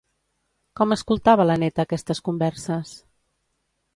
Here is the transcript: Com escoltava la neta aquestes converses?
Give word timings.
Com 0.79 0.95
escoltava 0.95 1.45
la 1.49 1.59
neta 1.65 1.85
aquestes 1.85 2.23
converses? 2.29 2.97